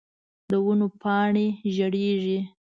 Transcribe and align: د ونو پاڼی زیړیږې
د 0.49 0.51
ونو 0.65 0.87
پاڼی 1.01 1.47
زیړیږې 1.75 2.39